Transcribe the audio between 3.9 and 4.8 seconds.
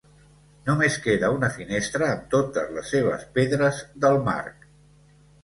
del marc.